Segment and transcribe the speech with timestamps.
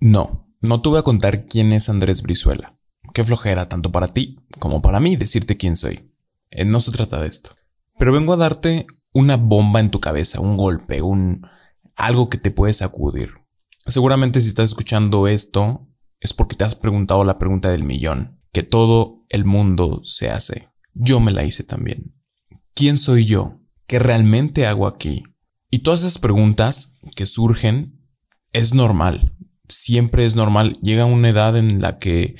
[0.00, 2.78] No, no te voy a contar quién es Andrés Brizuela.
[3.12, 6.10] Qué flojera tanto para ti como para mí decirte quién soy.
[6.50, 7.54] Eh, no se trata de esto.
[7.98, 11.46] Pero vengo a darte una bomba en tu cabeza, un golpe, un
[11.94, 13.30] algo que te puede sacudir.
[13.86, 15.88] Seguramente si estás escuchando esto
[16.20, 20.70] es porque te has preguntado la pregunta del millón, que todo el mundo se hace.
[20.94, 22.14] Yo me la hice también.
[22.74, 23.60] ¿Quién soy yo?
[23.86, 25.22] ¿Qué realmente hago aquí?
[25.70, 28.00] Y todas esas preguntas que surgen
[28.52, 29.33] es normal.
[29.68, 30.78] Siempre es normal.
[30.80, 32.36] Llega una edad en la que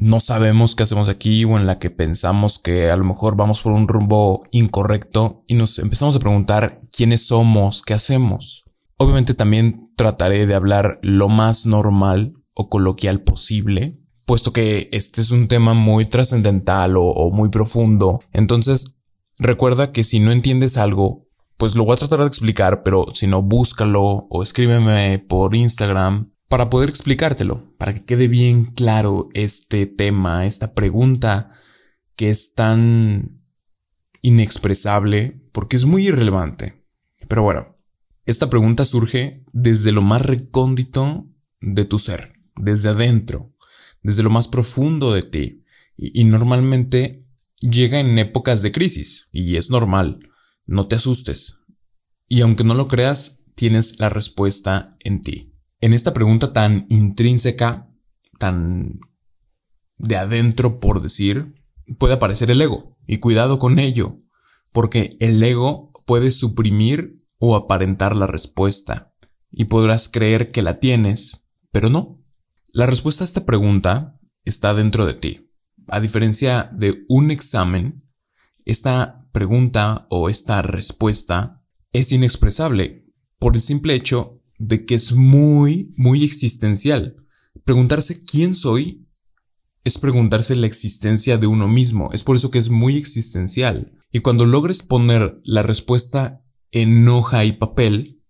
[0.00, 3.60] no sabemos qué hacemos aquí o en la que pensamos que a lo mejor vamos
[3.60, 8.64] por un rumbo incorrecto y nos empezamos a preguntar quiénes somos, qué hacemos.
[8.96, 15.30] Obviamente también trataré de hablar lo más normal o coloquial posible, puesto que este es
[15.32, 18.20] un tema muy trascendental o, muy profundo.
[18.32, 19.00] Entonces,
[19.38, 21.26] recuerda que si no entiendes algo,
[21.58, 26.30] pues lo voy a tratar de explicar, pero si no, búscalo o escríbeme por Instagram
[26.50, 31.52] para poder explicártelo, para que quede bien claro este tema, esta pregunta
[32.16, 33.40] que es tan
[34.20, 36.84] inexpresable porque es muy irrelevante.
[37.28, 37.78] Pero bueno,
[38.26, 41.28] esta pregunta surge desde lo más recóndito
[41.60, 43.54] de tu ser, desde adentro,
[44.02, 45.64] desde lo más profundo de ti,
[45.96, 47.28] y, y normalmente
[47.60, 50.18] llega en épocas de crisis, y es normal,
[50.66, 51.62] no te asustes.
[52.26, 55.49] Y aunque no lo creas, tienes la respuesta en ti.
[55.80, 57.90] En esta pregunta tan intrínseca,
[58.38, 59.00] tan
[59.96, 61.54] de adentro por decir,
[61.98, 62.98] puede aparecer el ego.
[63.06, 64.20] Y cuidado con ello,
[64.72, 69.14] porque el ego puede suprimir o aparentar la respuesta,
[69.50, 72.22] y podrás creer que la tienes, pero no.
[72.72, 75.50] La respuesta a esta pregunta está dentro de ti.
[75.88, 78.04] A diferencia de un examen,
[78.64, 83.06] esta pregunta o esta respuesta es inexpresable
[83.38, 87.16] por el simple hecho de que es muy, muy existencial.
[87.64, 89.08] Preguntarse quién soy
[89.84, 92.10] es preguntarse la existencia de uno mismo.
[92.12, 93.92] Es por eso que es muy existencial.
[94.12, 98.22] Y cuando logres poner la respuesta en hoja y papel,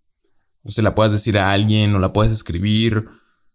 [0.62, 3.06] o se la puedas decir a alguien o la puedes escribir,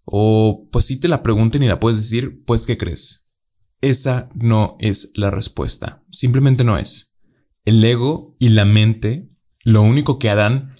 [0.04, 3.32] o pues si te la pregunten y la puedes decir, pues ¿qué crees?
[3.80, 6.04] Esa no es la respuesta.
[6.12, 7.16] Simplemente no es.
[7.64, 9.30] El ego y la mente
[9.64, 10.75] lo único que harán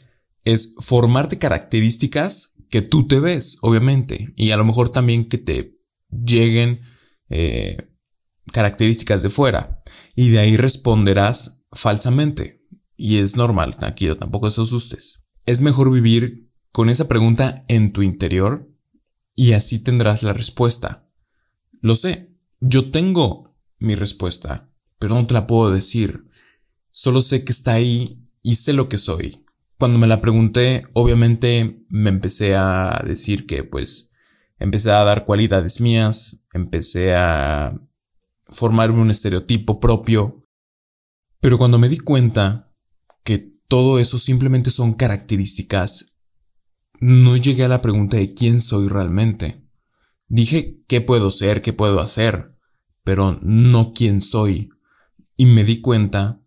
[0.46, 5.78] es formarte características que tú te ves, obviamente, y a lo mejor también que te
[6.10, 6.82] lleguen
[7.30, 7.78] eh,
[8.52, 9.84] características de fuera,
[10.16, 12.64] y de ahí responderás falsamente.
[12.96, 15.26] Y es normal, aquí tampoco te asustes.
[15.46, 18.72] Es mejor vivir con esa pregunta en tu interior
[19.36, 21.10] y así tendrás la respuesta.
[21.82, 26.26] Lo sé, yo tengo mi respuesta, pero no te la puedo decir.
[26.92, 29.45] Solo sé que está ahí y sé lo que soy.
[29.78, 34.12] Cuando me la pregunté, obviamente me empecé a decir que pues
[34.58, 37.78] empecé a dar cualidades mías, empecé a
[38.48, 40.48] formarme un estereotipo propio,
[41.42, 42.72] pero cuando me di cuenta
[43.24, 46.20] que todo eso simplemente son características,
[47.02, 49.62] no llegué a la pregunta de quién soy realmente.
[50.28, 52.56] Dije qué puedo ser, qué puedo hacer,
[53.04, 54.70] pero no quién soy.
[55.36, 56.42] Y me di cuenta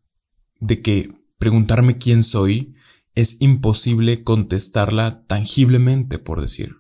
[0.61, 2.75] de que preguntarme quién soy
[3.19, 6.77] es imposible contestarla tangiblemente, por decir.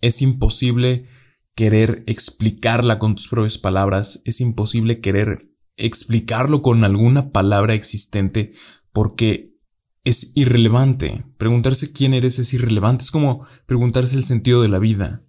[0.00, 1.08] Es imposible
[1.54, 8.54] querer explicarla con tus propias palabras, es imposible querer explicarlo con alguna palabra existente
[8.92, 9.58] porque
[10.04, 11.26] es irrelevante.
[11.36, 15.26] Preguntarse quién eres es irrelevante, es como preguntarse el sentido de la vida.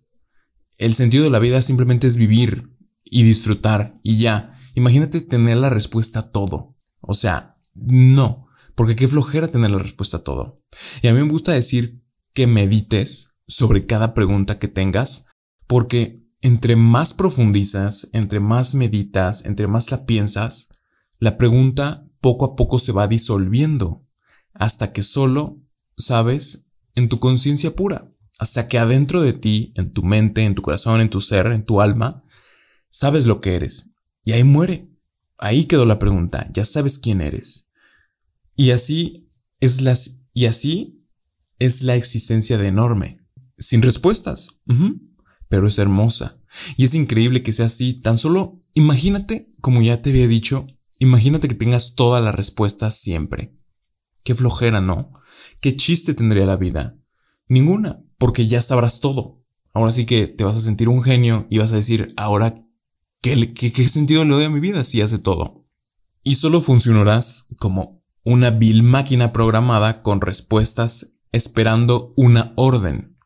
[0.77, 4.57] El sentido de la vida simplemente es vivir y disfrutar y ya.
[4.73, 6.77] Imagínate tener la respuesta a todo.
[7.01, 8.47] O sea, no.
[8.81, 10.63] Porque qué flojera tener la respuesta a todo.
[11.03, 12.01] Y a mí me gusta decir
[12.33, 15.27] que medites sobre cada pregunta que tengas,
[15.67, 20.69] porque entre más profundizas, entre más meditas, entre más la piensas,
[21.19, 24.03] la pregunta poco a poco se va disolviendo,
[24.51, 25.59] hasta que solo
[25.95, 30.63] sabes en tu conciencia pura, hasta que adentro de ti, en tu mente, en tu
[30.63, 32.23] corazón, en tu ser, en tu alma,
[32.89, 33.93] sabes lo que eres.
[34.23, 34.89] Y ahí muere.
[35.37, 37.67] Ahí quedó la pregunta, ya sabes quién eres.
[38.55, 41.05] Y así es las, y así
[41.59, 43.19] es la existencia de enorme,
[43.57, 44.59] sin respuestas,
[45.47, 46.41] pero es hermosa.
[46.77, 50.67] Y es increíble que sea así, tan solo imagínate, como ya te había dicho,
[50.99, 53.55] imagínate que tengas todas las respuestas siempre.
[54.23, 55.13] Qué flojera, ¿no?
[55.59, 56.97] ¿Qué chiste tendría la vida?
[57.47, 59.43] Ninguna, porque ya sabrás todo.
[59.73, 62.65] Ahora sí que te vas a sentir un genio y vas a decir, ahora,
[63.21, 65.65] ¿qué, qué, qué sentido le doy a mi vida si hace todo?
[66.23, 73.17] Y solo funcionarás como una vil máquina programada con respuestas esperando una orden.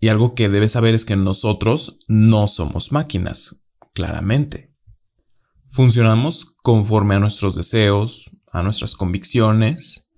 [0.00, 3.62] Y algo que debes saber es que nosotros no somos máquinas,
[3.94, 4.74] claramente.
[5.68, 10.10] Funcionamos conforme a nuestros deseos, a nuestras convicciones,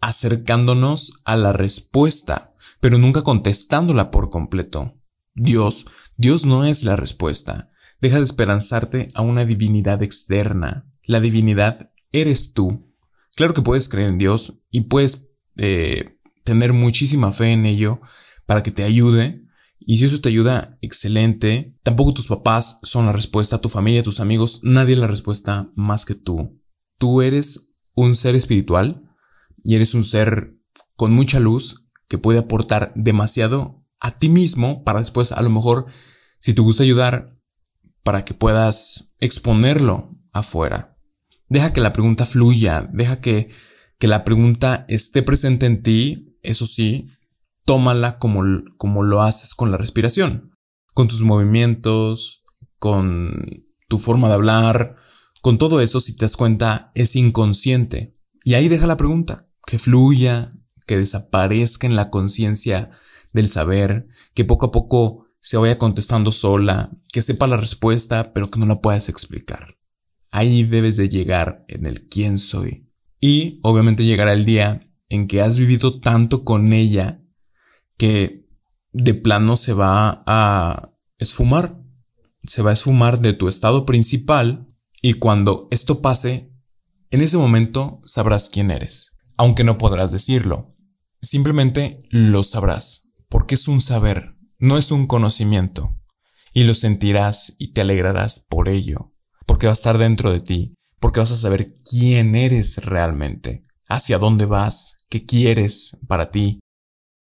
[0.00, 4.98] acercándonos a la respuesta, pero nunca contestándola por completo.
[5.34, 5.86] Dios,
[6.16, 7.70] Dios no es la respuesta.
[8.00, 10.90] Deja de esperanzarte a una divinidad externa.
[11.04, 12.87] La divinidad eres tú.
[13.38, 18.00] Claro que puedes creer en Dios y puedes eh, tener muchísima fe en ello
[18.46, 19.44] para que te ayude.
[19.78, 21.78] Y si eso te ayuda, excelente.
[21.84, 26.04] Tampoco tus papás son la respuesta, tu familia, tus amigos, nadie es la respuesta más
[26.04, 26.60] que tú.
[26.98, 29.04] Tú eres un ser espiritual
[29.62, 30.56] y eres un ser
[30.96, 35.86] con mucha luz que puede aportar demasiado a ti mismo para después a lo mejor
[36.40, 37.38] si te gusta ayudar
[38.02, 40.97] para que puedas exponerlo afuera.
[41.48, 43.50] Deja que la pregunta fluya, deja que,
[43.98, 47.06] que la pregunta esté presente en ti, eso sí,
[47.64, 48.42] tómala como,
[48.76, 50.52] como lo haces con la respiración,
[50.94, 52.44] con tus movimientos,
[52.78, 54.96] con tu forma de hablar,
[55.40, 58.16] con todo eso, si te das cuenta, es inconsciente.
[58.44, 60.52] Y ahí deja la pregunta, que fluya,
[60.86, 62.90] que desaparezca en la conciencia
[63.32, 68.50] del saber, que poco a poco se vaya contestando sola, que sepa la respuesta, pero
[68.50, 69.77] que no la puedas explicar.
[70.30, 72.88] Ahí debes de llegar en el quién soy.
[73.20, 77.22] Y obviamente llegará el día en que has vivido tanto con ella
[77.96, 78.46] que
[78.92, 81.80] de plano se va a esfumar.
[82.44, 84.66] Se va a esfumar de tu estado principal
[85.02, 86.52] y cuando esto pase,
[87.10, 89.16] en ese momento sabrás quién eres.
[89.36, 90.76] Aunque no podrás decirlo.
[91.20, 95.96] Simplemente lo sabrás, porque es un saber, no es un conocimiento.
[96.54, 99.14] Y lo sentirás y te alegrarás por ello,
[99.48, 104.18] porque va a estar dentro de ti, porque vas a saber quién eres realmente, hacia
[104.18, 106.60] dónde vas, qué quieres para ti.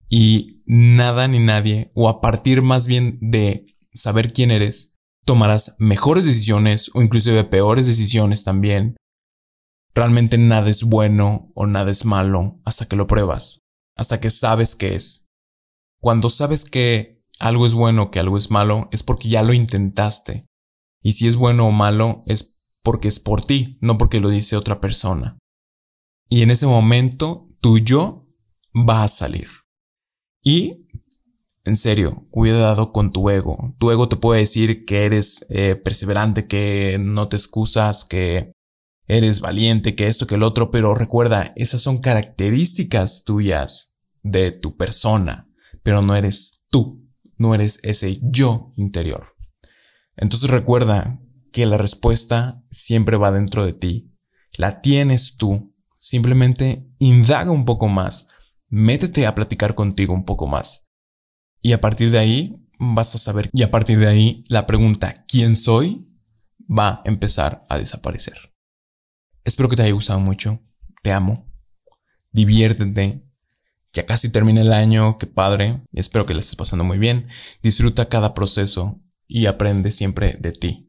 [0.09, 4.97] Y nada ni nadie, o a partir más bien de saber quién eres,
[5.27, 8.97] tomarás mejores decisiones o inclusive peores decisiones también.
[9.95, 13.61] Realmente nada es bueno o nada es malo hasta que lo pruebas,
[13.97, 15.27] hasta que sabes qué es.
[16.01, 19.53] Cuando sabes que algo es bueno o que algo es malo es porque ya lo
[19.53, 20.48] intentaste.
[21.03, 24.56] Y si es bueno o malo es porque es por ti, no porque lo dice
[24.56, 25.39] otra persona.
[26.29, 28.27] Y en ese momento tu yo
[28.75, 29.49] va a salir.
[30.43, 30.87] Y,
[31.65, 33.75] en serio, cuidado con tu ego.
[33.79, 38.53] Tu ego te puede decir que eres eh, perseverante, que no te excusas, que
[39.06, 44.77] eres valiente, que esto, que el otro, pero recuerda, esas son características tuyas de tu
[44.77, 45.49] persona,
[45.83, 47.06] pero no eres tú,
[47.37, 49.38] no eres ese yo interior.
[50.19, 51.20] Entonces recuerda
[51.53, 54.12] que la respuesta siempre va dentro de ti,
[54.56, 58.29] la tienes tú, simplemente indaga un poco más,
[58.69, 60.91] métete a platicar contigo un poco más.
[61.62, 65.25] Y a partir de ahí vas a saber, y a partir de ahí la pregunta
[65.26, 66.05] ¿quién soy?
[66.71, 68.53] va a empezar a desaparecer.
[69.44, 70.61] Espero que te haya gustado mucho,
[71.03, 71.50] te amo,
[72.31, 73.25] diviértete,
[73.93, 77.29] ya casi termina el año, qué padre, espero que le estés pasando muy bien,
[77.62, 80.89] disfruta cada proceso y aprende siempre de ti,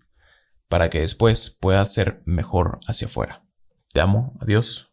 [0.68, 3.46] para que después puedas ser mejor hacia afuera.
[3.94, 4.92] Te amo, adiós.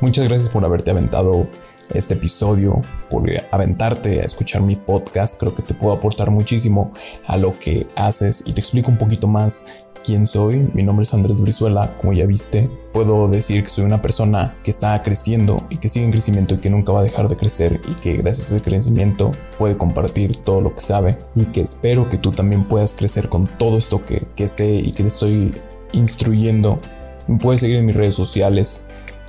[0.00, 1.48] Muchas gracias por haberte aventado
[1.94, 5.38] este episodio, por aventarte a escuchar mi podcast.
[5.38, 6.92] Creo que te puedo aportar muchísimo
[7.26, 10.68] a lo que haces y te explico un poquito más quién soy.
[10.74, 12.70] Mi nombre es Andrés Brizuela, como ya viste.
[12.92, 16.58] Puedo decir que soy una persona que está creciendo y que sigue en crecimiento y
[16.58, 20.36] que nunca va a dejar de crecer y que gracias a ese crecimiento puede compartir
[20.36, 24.04] todo lo que sabe y que espero que tú también puedas crecer con todo esto
[24.04, 25.54] que, que sé y que estoy
[25.92, 26.78] instruyendo.
[27.26, 28.84] Me puedes seguir en mis redes sociales.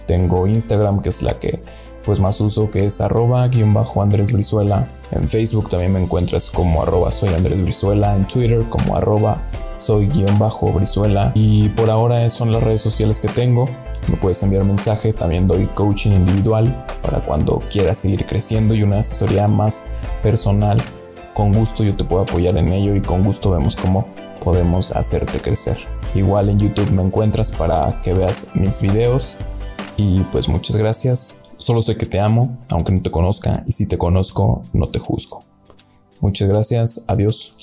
[0.08, 1.62] Tengo Instagram, que es la que
[2.04, 4.88] pues más uso que es arroba guion bajo Andrés Brizuela.
[5.12, 8.16] En Facebook también me encuentras como arroba soy Andrés Brizuela.
[8.16, 9.42] En Twitter como arroba
[9.78, 11.32] soy guion bajo Brizuela.
[11.36, 13.70] Y por ahora son las redes sociales que tengo.
[14.08, 19.00] Me puedes enviar mensaje, también doy coaching individual para cuando quieras seguir creciendo y una
[19.00, 19.88] asesoría más
[20.24, 20.82] personal.
[21.34, 24.08] Con gusto yo te puedo apoyar en ello y con gusto vemos cómo
[24.44, 25.78] podemos hacerte crecer.
[26.16, 29.38] Igual en YouTube me encuentras para que veas mis videos.
[29.98, 31.49] Y pues muchas gracias.
[31.60, 34.98] Solo sé que te amo, aunque no te conozca, y si te conozco, no te
[34.98, 35.44] juzgo.
[36.22, 37.59] Muchas gracias, adiós.